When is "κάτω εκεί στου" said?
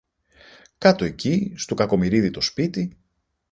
0.77-1.75